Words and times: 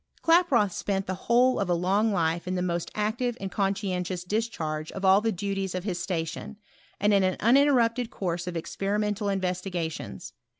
Klaproth 0.23 0.71
spent 0.71 1.05
tl^ 1.05 1.15
whole 1.15 1.59
of 1.59 1.69
a 1.69 1.75
long 1.75 2.11
life 2.11 2.47
in 2.47 2.55
the 2.55 2.63
most 2.63 2.89
active 2.95 3.37
and 3.39 3.51
conscientious 3.51 4.23
discharge 4.23 4.91
of 4.93 5.05
all 5.05 5.21
the 5.21 5.31
duties 5.31 5.75
of 5.75 5.83
his 5.83 6.01
station, 6.01 6.57
and 6.99 7.13
in 7.13 7.21
an 7.21 7.37
uninterrupted 7.39 8.09
course 8.09 8.45
•f 8.47 8.55
experimental 8.57 9.29
investigations. 9.29 10.33